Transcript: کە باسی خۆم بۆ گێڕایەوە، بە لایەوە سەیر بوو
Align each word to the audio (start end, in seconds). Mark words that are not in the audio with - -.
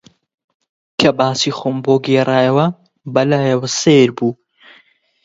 کە 0.99 1.09
باسی 1.17 1.51
خۆم 1.57 1.77
بۆ 1.85 1.93
گێڕایەوە، 2.05 2.67
بە 3.13 3.21
لایەوە 3.29 3.67
سەیر 3.79 4.09
بوو 4.17 4.31